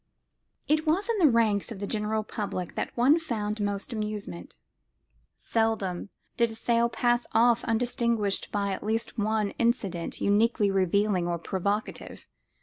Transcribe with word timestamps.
But 0.67 0.79
it 0.79 0.87
was 0.87 1.07
in 1.09 1.19
the 1.19 1.29
ranks 1.29 1.71
of 1.71 1.79
the 1.79 1.85
general 1.85 2.23
public 2.23 2.73
that 2.73 2.89
one 2.97 3.19
found 3.19 3.61
most 3.61 3.93
amusement; 3.93 4.57
seldom 5.35 6.09
did 6.37 6.49
a 6.49 6.55
sale 6.55 6.89
pass 6.89 7.27
off 7.33 7.63
undistinguished 7.65 8.51
by 8.51 8.71
at 8.71 8.83
least 8.83 9.19
one 9.19 9.51
incident 9.59 10.19
uniquely 10.19 10.71
revealing 10.71 11.27
or 11.27 11.37
provocative. 11.37 12.25